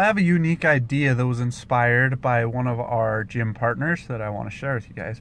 [0.00, 4.22] I have a unique idea that was inspired by one of our gym partners that
[4.22, 5.20] I want to share with you guys.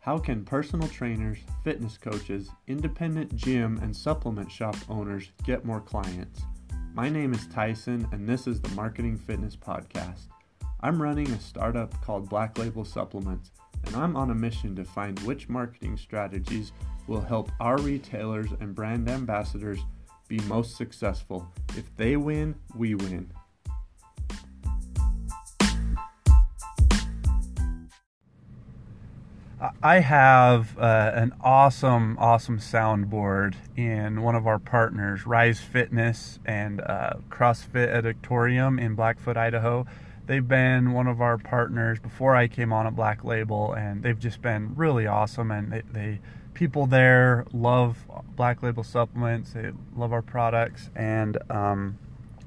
[0.00, 6.42] How can personal trainers, fitness coaches, independent gym, and supplement shop owners get more clients?
[6.94, 10.26] My name is Tyson, and this is the Marketing Fitness Podcast.
[10.80, 13.52] I'm running a startup called Black Label Supplements,
[13.86, 16.72] and I'm on a mission to find which marketing strategies
[17.06, 19.78] will help our retailers and brand ambassadors
[20.26, 21.48] be most successful.
[21.76, 23.30] If they win, we win.
[29.84, 36.80] I have uh, an awesome, awesome soundboard in one of our partners, Rise Fitness and
[36.80, 39.86] uh, CrossFit Auditorium in Blackfoot, Idaho.
[40.26, 44.18] They've been one of our partners before I came on at Black Label, and they've
[44.18, 45.50] just been really awesome.
[45.50, 46.20] And they, they
[46.54, 47.98] people there love
[48.36, 49.52] Black Label supplements.
[49.52, 51.98] They love our products, and um,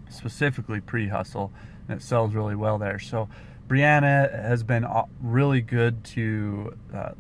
[0.09, 1.51] specifically pre-hustle,
[1.87, 2.97] and it sells really well there.
[2.97, 3.29] So
[3.67, 4.87] Brianna has been
[5.21, 7.11] really good to uh,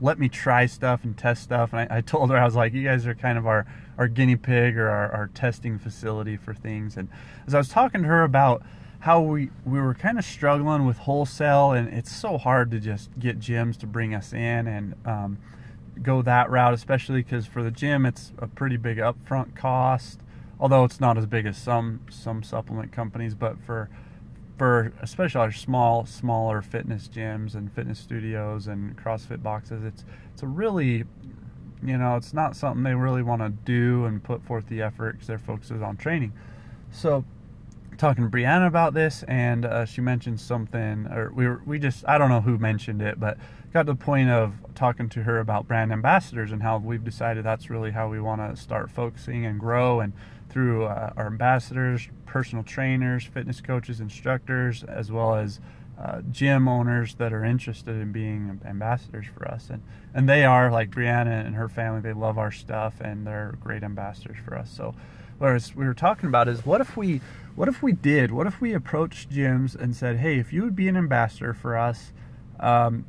[0.00, 1.72] let me try stuff and test stuff.
[1.72, 3.66] And I, I, told her, I was like, you guys are kind of our,
[3.98, 6.96] our guinea pig or our, our testing facility for things.
[6.96, 7.08] And
[7.46, 8.62] as I was talking to her about
[9.00, 13.10] how we, we were kind of struggling with wholesale, and it's so hard to just
[13.18, 15.38] get gyms to bring us in and um,
[16.02, 20.20] go that route, especially because for the gym, it's a pretty big upfront cost.
[20.60, 23.90] Although it's not as big as some some supplement companies, but for
[24.58, 30.42] for especially our small smaller fitness gyms and fitness studios and CrossFit boxes, it's it's
[30.42, 31.04] a really
[31.82, 35.12] you know it's not something they really want to do and put forth the effort
[35.12, 36.32] because their focus is on training.
[36.90, 37.24] So
[38.02, 42.04] talking to Brianna about this, and uh, she mentioned something, or we were, we just
[42.08, 43.38] I don't know who mentioned it, but
[43.72, 47.44] got to the point of talking to her about brand ambassadors and how we've decided
[47.44, 50.14] that's really how we want to start focusing and grow, and
[50.50, 55.60] through uh, our ambassadors, personal trainers, fitness coaches, instructors, as well as
[56.02, 59.82] uh, gym owners that are interested in being ambassadors for us, and
[60.14, 62.00] and they are like Brianna and her family.
[62.00, 64.70] They love our stuff, and they're great ambassadors for us.
[64.70, 64.94] So,
[65.38, 67.20] whereas we were talking about is what if we
[67.54, 68.32] what if we did?
[68.32, 71.76] What if we approached gyms and said, hey, if you would be an ambassador for
[71.76, 72.12] us,
[72.58, 73.04] um,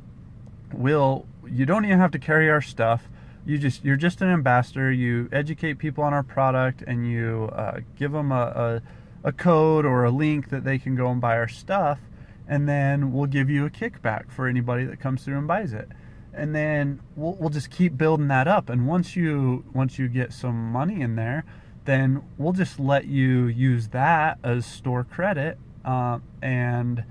[0.74, 3.10] we'll you don't even have to carry our stuff.
[3.46, 4.92] You just you're just an ambassador.
[4.92, 8.82] You educate people on our product and you uh, give them a,
[9.24, 12.00] a, a code or a link that they can go and buy our stuff,
[12.48, 15.90] and then we'll give you a kickback for anybody that comes through and buys it.
[16.34, 18.70] And then we'll we'll just keep building that up.
[18.70, 21.46] And once you once you get some money in there,
[21.86, 27.04] then we'll just let you use that as store credit uh, and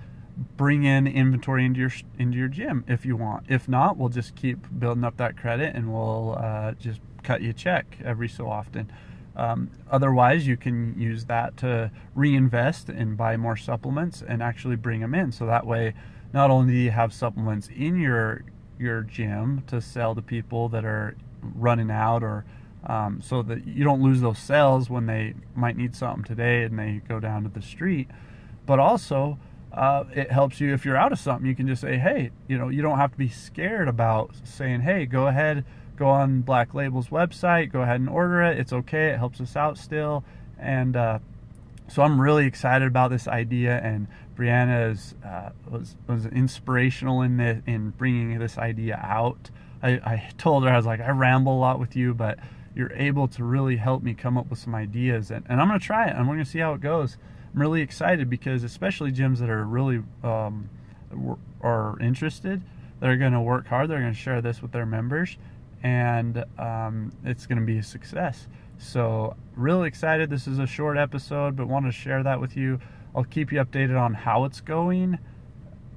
[0.57, 3.47] bring in inventory into your into your gym if you want.
[3.49, 7.51] If not, we'll just keep building up that credit and we'll uh, just cut you
[7.51, 8.91] a check every so often.
[9.35, 15.01] Um, otherwise, you can use that to reinvest and buy more supplements and actually bring
[15.01, 15.33] them in.
[15.33, 15.95] So that way,
[16.33, 18.45] not only do you have supplements in your
[18.79, 22.45] your gym to sell to people that are running out or
[22.85, 26.79] um, so that you don't lose those sales when they might need something today and
[26.79, 28.09] they go down to the street.
[28.67, 29.39] But also,
[29.73, 32.59] uh, it helps you if you're out of something, you can just say, hey, you
[32.59, 35.65] know, you don't have to be scared about saying, hey, go ahead,
[36.03, 38.59] go on Black Label's website, go ahead and order it.
[38.59, 40.25] It's okay, it helps us out still.
[40.59, 41.21] And uh,
[41.89, 47.37] so I'm really excited about this idea, and Brianna is, uh, was, was inspirational in,
[47.37, 49.51] the, in bringing this idea out.
[49.81, 52.39] I, I told her, I was like, I ramble a lot with you, but
[52.75, 55.31] you're able to really help me come up with some ideas.
[55.31, 56.17] And, and I'm going to try it.
[56.17, 57.17] and we're going to see how it goes.
[57.55, 60.69] I'm really excited because especially gyms that are really um,
[61.61, 62.63] are interested,
[62.99, 63.91] they're going to work hard.
[63.91, 65.37] They're going to share this with their members,
[65.83, 68.47] and um, it's going to be a success.
[68.79, 70.31] So really excited.
[70.31, 72.81] This is a short episode, but want to share that with you.
[73.15, 75.19] I'll keep you updated on how it's going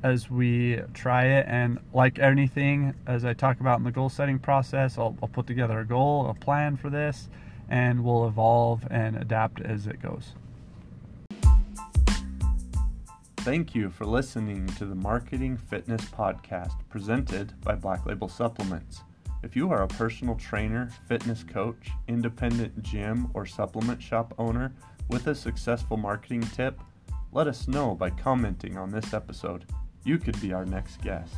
[0.03, 1.45] as we try it.
[1.47, 5.47] And like anything, as I talk about in the goal setting process, I'll, I'll put
[5.47, 7.29] together a goal, a plan for this,
[7.69, 10.33] and we'll evolve and adapt as it goes.
[13.37, 19.03] Thank you for listening to the Marketing Fitness Podcast presented by Black Label Supplements.
[19.45, 24.73] If you are a personal trainer, fitness coach, independent gym, or supplement shop owner
[25.07, 26.79] with a successful marketing tip,
[27.31, 29.65] let us know by commenting on this episode.
[30.03, 31.35] You could be our next guest.